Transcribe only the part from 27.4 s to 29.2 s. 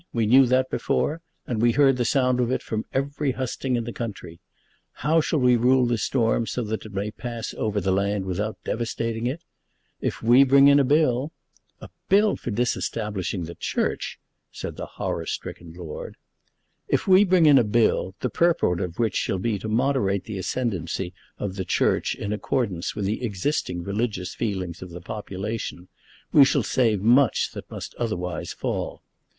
that otherwise must fall.